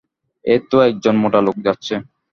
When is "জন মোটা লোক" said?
1.03-1.57